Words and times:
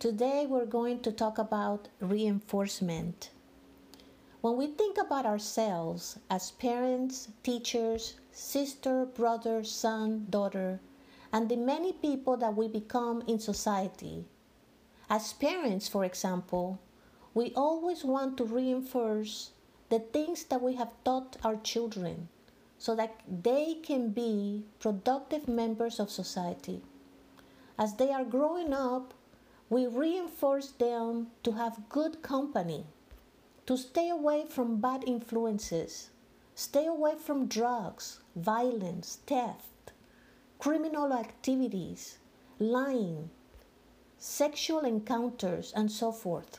Today 0.00 0.46
we're 0.48 0.64
going 0.64 1.00
to 1.00 1.12
talk 1.12 1.36
about 1.36 1.88
reinforcement. 2.00 3.28
When 4.40 4.56
we 4.56 4.68
think 4.68 4.96
about 4.96 5.26
ourselves 5.26 6.18
as 6.30 6.52
parents, 6.52 7.28
teachers, 7.42 8.14
sister, 8.32 9.04
brother, 9.04 9.62
son, 9.62 10.24
daughter, 10.30 10.80
and 11.34 11.50
the 11.50 11.58
many 11.58 11.92
people 11.92 12.38
that 12.38 12.56
we 12.56 12.66
become 12.66 13.22
in 13.26 13.38
society, 13.38 14.24
as 15.10 15.34
parents, 15.34 15.86
for 15.86 16.06
example, 16.06 16.80
we 17.34 17.52
always 17.54 18.02
want 18.02 18.38
to 18.38 18.44
reinforce 18.44 19.50
the 19.90 19.98
things 19.98 20.44
that 20.44 20.62
we 20.62 20.76
have 20.76 20.94
taught 21.04 21.36
our 21.44 21.56
children 21.56 22.30
so 22.78 22.96
that 22.96 23.20
they 23.28 23.74
can 23.82 24.12
be 24.12 24.64
productive 24.78 25.46
members 25.46 26.00
of 26.00 26.08
society. 26.08 26.80
As 27.78 27.96
they 27.96 28.10
are 28.10 28.24
growing 28.24 28.72
up, 28.72 29.12
we 29.70 29.86
reinforce 29.86 30.72
them 30.72 31.28
to 31.44 31.52
have 31.52 31.88
good 31.88 32.20
company, 32.22 32.84
to 33.66 33.76
stay 33.76 34.10
away 34.10 34.44
from 34.44 34.80
bad 34.80 35.04
influences, 35.06 36.10
stay 36.56 36.86
away 36.86 37.14
from 37.14 37.46
drugs, 37.46 38.18
violence, 38.34 39.20
theft, 39.28 39.92
criminal 40.58 41.12
activities, 41.12 42.18
lying, 42.58 43.30
sexual 44.18 44.80
encounters, 44.80 45.72
and 45.76 45.92
so 45.92 46.10
forth. 46.10 46.58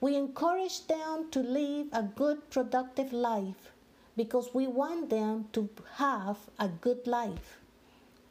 We 0.00 0.16
encourage 0.16 0.88
them 0.88 1.30
to 1.30 1.40
live 1.40 1.86
a 1.92 2.02
good, 2.02 2.50
productive 2.50 3.12
life 3.12 3.70
because 4.16 4.52
we 4.52 4.66
want 4.66 5.10
them 5.10 5.48
to 5.52 5.70
have 5.94 6.38
a 6.58 6.66
good 6.66 7.06
life 7.06 7.60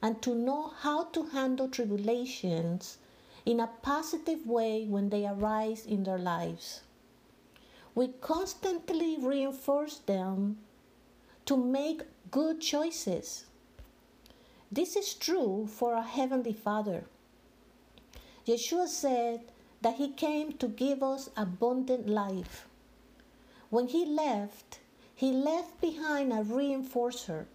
and 0.02 0.22
to 0.22 0.36
know 0.36 0.74
how 0.82 1.06
to 1.06 1.28
handle 1.28 1.70
tribulations 1.70 2.98
in 3.46 3.60
a 3.60 3.70
positive 3.82 4.46
way 4.48 4.86
when 4.86 5.10
they 5.10 5.26
arise 5.26 5.86
in 5.86 6.04
their 6.04 6.18
lives. 6.18 6.82
We 7.94 8.08
constantly 8.20 9.18
reinforce 9.20 10.00
them 10.00 10.58
to 11.46 11.56
make 11.56 12.02
good 12.32 12.60
choices. 12.60 13.46
This 14.72 14.96
is 14.96 15.14
true 15.14 15.68
for 15.68 15.94
our 15.94 16.04
Heavenly 16.04 16.54
Father. 16.54 17.06
Yeshua 18.48 18.88
said 18.88 19.42
that 19.82 19.96
He 19.96 20.10
came 20.12 20.54
to 20.54 20.68
give 20.68 21.04
us 21.04 21.30
abundant 21.38 22.10
life. 22.10 22.68
When 23.70 23.88
He 23.88 24.06
left, 24.06 24.80
He 25.14 25.32
left 25.32 25.80
behind 25.80 26.34
a 26.34 26.44
reinforcer 26.44 27.46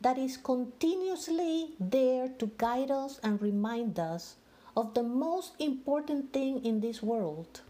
that 0.00 0.18
is 0.18 0.36
continuously 0.36 1.74
there 1.80 2.28
to 2.28 2.50
guide 2.58 2.90
us 2.90 3.18
and 3.22 3.42
remind 3.42 3.98
us 3.98 4.36
of 4.76 4.94
the 4.94 5.02
most 5.02 5.52
important 5.58 6.32
thing 6.32 6.64
in 6.64 6.80
this 6.80 7.02
world, 7.02 7.62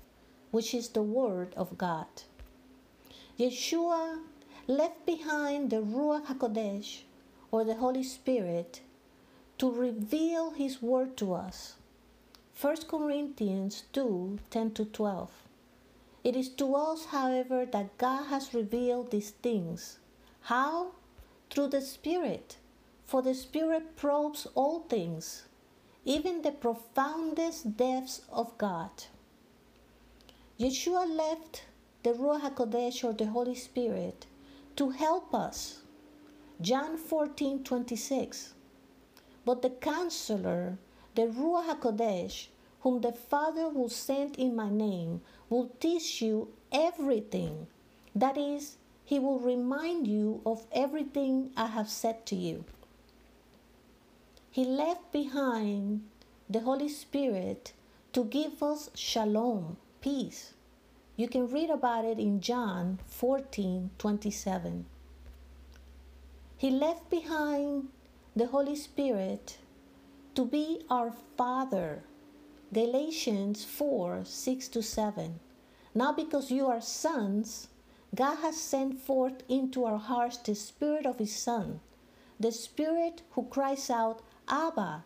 which 0.50 0.74
is 0.74 0.88
the 0.88 1.02
Word 1.02 1.54
of 1.56 1.78
God. 1.78 2.06
Yeshua 3.38 4.20
left 4.66 5.06
behind 5.06 5.70
the 5.70 5.82
Ruach 5.82 6.26
HaKodesh, 6.26 7.02
or 7.50 7.64
the 7.64 7.76
Holy 7.76 8.02
Spirit, 8.02 8.80
to 9.58 9.70
reveal 9.70 10.50
His 10.50 10.82
Word 10.82 11.16
to 11.18 11.32
us. 11.32 11.76
1 12.60 12.76
Corinthians 12.88 13.84
2 13.92 14.38
10 14.50 14.70
to 14.72 14.84
12. 14.86 15.30
It 16.24 16.34
is 16.34 16.48
to 16.48 16.74
us, 16.74 17.06
however, 17.06 17.64
that 17.66 17.96
God 17.98 18.24
has 18.24 18.52
revealed 18.52 19.10
these 19.10 19.30
things. 19.30 19.98
How? 20.40 20.92
through 21.50 21.68
the 21.68 21.80
Spirit. 21.80 22.56
For 23.04 23.22
the 23.22 23.34
Spirit 23.34 23.96
probes 23.96 24.46
all 24.54 24.80
things, 24.80 25.44
even 26.06 26.42
the 26.42 26.52
profoundest 26.52 27.76
depths 27.76 28.22
of 28.32 28.56
God. 28.58 28.90
Yeshua 30.58 31.04
left 31.04 31.64
the 32.04 32.10
Ruach 32.12 32.42
HaKodesh 32.42 33.02
or 33.02 33.12
the 33.12 33.26
Holy 33.26 33.56
Spirit 33.56 34.24
to 34.76 34.90
help 34.90 35.34
us. 35.34 35.82
John 36.60 36.96
14 36.96 37.64
26. 37.64 38.54
But 39.44 39.62
the 39.62 39.70
counselor, 39.70 40.78
the 41.16 41.22
Ruach 41.22 41.80
HaKodesh, 41.80 42.46
whom 42.82 43.00
the 43.00 43.12
Father 43.12 43.68
will 43.68 43.88
send 43.88 44.36
in 44.36 44.54
my 44.54 44.70
name, 44.70 45.22
will 45.50 45.72
teach 45.80 46.22
you 46.22 46.52
everything. 46.70 47.66
That 48.14 48.38
is, 48.38 48.76
he 49.04 49.18
will 49.18 49.40
remind 49.40 50.06
you 50.06 50.40
of 50.46 50.66
everything 50.70 51.50
I 51.56 51.66
have 51.66 51.88
said 51.88 52.24
to 52.26 52.36
you. 52.36 52.64
He 54.56 54.64
left 54.64 55.12
behind 55.12 56.08
the 56.48 56.60
Holy 56.60 56.88
Spirit 56.88 57.74
to 58.14 58.24
give 58.24 58.62
us 58.62 58.88
shalom, 58.94 59.76
peace. 60.00 60.54
You 61.14 61.28
can 61.28 61.50
read 61.50 61.68
about 61.68 62.06
it 62.06 62.18
in 62.18 62.40
John 62.40 62.98
14 63.06 63.90
27. 63.98 64.86
He 66.56 66.70
left 66.70 67.10
behind 67.10 67.88
the 68.34 68.46
Holy 68.46 68.76
Spirit 68.76 69.58
to 70.34 70.46
be 70.46 70.86
our 70.88 71.12
Father. 71.36 72.04
Galatians 72.72 73.62
4 73.62 74.24
6 74.24 74.68
to 74.68 74.82
7. 74.82 75.38
Now, 75.94 76.12
because 76.12 76.50
you 76.50 76.66
are 76.66 76.80
sons, 76.80 77.68
God 78.14 78.36
has 78.36 78.56
sent 78.56 79.02
forth 79.02 79.42
into 79.50 79.84
our 79.84 79.98
hearts 79.98 80.38
the 80.38 80.54
Spirit 80.54 81.04
of 81.04 81.18
His 81.18 81.36
Son, 81.36 81.80
the 82.40 82.52
Spirit 82.52 83.20
who 83.32 83.44
cries 83.44 83.90
out, 83.90 84.22
Abba, 84.48 85.04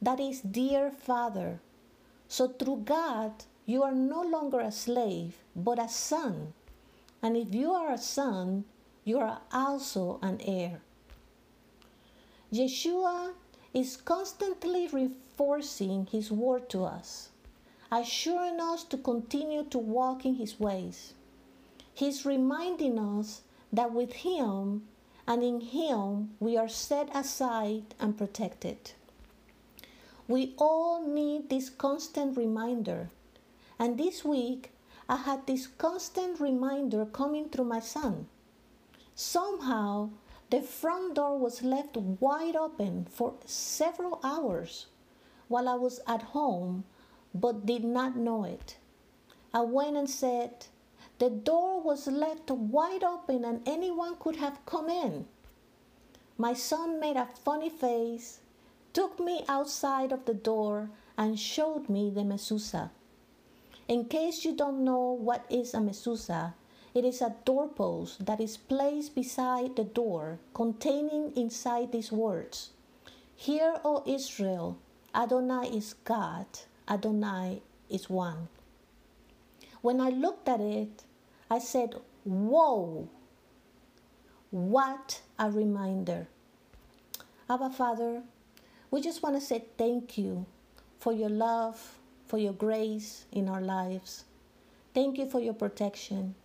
that 0.00 0.18
is, 0.18 0.40
dear 0.40 0.90
Father. 0.90 1.60
So 2.28 2.48
through 2.48 2.82
God, 2.84 3.44
you 3.66 3.82
are 3.82 3.94
no 3.94 4.22
longer 4.22 4.60
a 4.60 4.72
slave, 4.72 5.36
but 5.54 5.78
a 5.78 5.88
son. 5.88 6.52
And 7.22 7.36
if 7.36 7.54
you 7.54 7.70
are 7.72 7.92
a 7.92 7.98
son, 7.98 8.64
you 9.04 9.18
are 9.18 9.40
also 9.52 10.18
an 10.22 10.40
heir. 10.44 10.80
Yeshua 12.52 13.32
is 13.72 13.96
constantly 13.96 14.88
reinforcing 14.88 16.06
His 16.06 16.30
word 16.30 16.68
to 16.70 16.84
us, 16.84 17.30
assuring 17.90 18.60
us 18.60 18.84
to 18.84 18.98
continue 18.98 19.64
to 19.64 19.78
walk 19.78 20.26
in 20.26 20.34
His 20.34 20.58
ways. 20.58 21.14
He's 21.94 22.26
reminding 22.26 22.98
us 22.98 23.42
that 23.72 23.92
with 23.92 24.12
Him 24.12 24.82
and 25.26 25.42
in 25.42 25.60
Him 25.60 26.30
we 26.40 26.56
are 26.56 26.68
set 26.68 27.14
aside 27.14 27.94
and 28.00 28.16
protected. 28.16 28.92
We 30.28 30.54
all 30.58 31.06
need 31.06 31.50
this 31.50 31.68
constant 31.68 32.36
reminder. 32.36 33.10
And 33.78 33.98
this 33.98 34.24
week, 34.24 34.70
I 35.08 35.16
had 35.16 35.46
this 35.46 35.66
constant 35.66 36.40
reminder 36.40 37.04
coming 37.04 37.48
through 37.48 37.64
my 37.64 37.80
son. 37.80 38.28
Somehow, 39.14 40.10
the 40.50 40.62
front 40.62 41.14
door 41.14 41.38
was 41.38 41.62
left 41.62 41.96
wide 41.96 42.56
open 42.56 43.06
for 43.10 43.34
several 43.44 44.20
hours 44.22 44.86
while 45.48 45.68
I 45.68 45.74
was 45.74 46.00
at 46.06 46.22
home 46.22 46.84
but 47.34 47.66
did 47.66 47.84
not 47.84 48.16
know 48.16 48.44
it. 48.44 48.76
I 49.54 49.60
went 49.62 49.96
and 49.96 50.08
said, 50.08 50.66
the 51.22 51.30
door 51.30 51.80
was 51.80 52.08
left 52.08 52.50
wide 52.50 53.04
open 53.04 53.44
and 53.44 53.62
anyone 53.64 54.16
could 54.18 54.34
have 54.34 54.58
come 54.66 54.88
in. 54.88 55.24
My 56.36 56.52
son 56.52 56.98
made 56.98 57.16
a 57.16 57.28
funny 57.44 57.70
face, 57.70 58.40
took 58.92 59.20
me 59.20 59.44
outside 59.48 60.10
of 60.10 60.24
the 60.24 60.34
door, 60.34 60.90
and 61.16 61.38
showed 61.38 61.88
me 61.88 62.10
the 62.10 62.22
mezuzah. 62.22 62.90
In 63.86 64.06
case 64.06 64.44
you 64.44 64.56
don't 64.56 64.82
know 64.82 65.12
what 65.12 65.46
is 65.48 65.74
a 65.74 65.76
mezuzah, 65.76 66.54
it 66.92 67.04
is 67.04 67.22
a 67.22 67.36
doorpost 67.44 68.26
that 68.26 68.40
is 68.40 68.56
placed 68.56 69.14
beside 69.14 69.76
the 69.76 69.84
door, 69.84 70.40
containing 70.54 71.32
inside 71.36 71.92
these 71.92 72.10
words 72.10 72.70
Hear, 73.36 73.76
O 73.84 74.02
Israel, 74.06 74.76
Adonai 75.14 75.68
is 75.68 75.94
God, 76.02 76.46
Adonai 76.88 77.62
is 77.88 78.10
one. 78.10 78.48
When 79.82 80.00
I 80.00 80.10
looked 80.10 80.48
at 80.48 80.60
it, 80.60 81.04
I 81.52 81.58
said, 81.58 81.96
Whoa! 82.24 83.10
What 84.50 85.20
a 85.38 85.50
reminder. 85.50 86.26
Abba 87.50 87.68
Father, 87.68 88.22
we 88.90 89.02
just 89.02 89.22
want 89.22 89.34
to 89.34 89.40
say 89.42 89.66
thank 89.76 90.16
you 90.16 90.46
for 90.98 91.12
your 91.12 91.28
love, 91.28 91.98
for 92.26 92.38
your 92.38 92.54
grace 92.54 93.26
in 93.32 93.50
our 93.50 93.60
lives. 93.60 94.24
Thank 94.94 95.18
you 95.18 95.28
for 95.28 95.40
your 95.40 95.52
protection. 95.52 96.36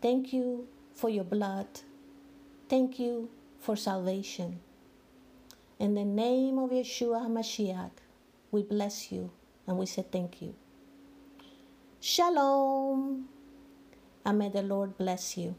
Thank 0.00 0.32
you 0.32 0.68
for 0.94 1.10
your 1.10 1.24
blood. 1.24 1.66
Thank 2.70 2.98
you 2.98 3.28
for 3.60 3.76
salvation. 3.76 4.60
In 5.78 5.94
the 5.96 6.04
name 6.06 6.58
of 6.58 6.70
Yeshua 6.70 7.26
HaMashiach, 7.26 7.90
we 8.50 8.62
bless 8.62 9.12
you 9.12 9.30
and 9.66 9.76
we 9.76 9.84
say 9.84 10.02
thank 10.10 10.40
you. 10.40 10.54
Shalom 12.00 13.28
and 14.24 14.38
may 14.38 14.48
the 14.48 14.62
Lord 14.62 14.96
bless 14.96 15.36
you. 15.36 15.56